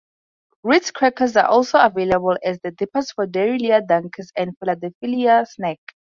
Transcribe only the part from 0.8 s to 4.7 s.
Crackers are also available as the dippers for Dairylea Dunkers and